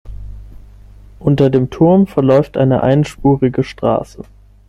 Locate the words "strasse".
3.63-4.23